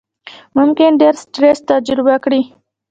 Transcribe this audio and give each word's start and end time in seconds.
ممکن 0.57 0.91
ډېر 1.01 1.13
سټرس 1.23 1.59
تجربه 1.69 2.15
کړئ، 2.23 2.41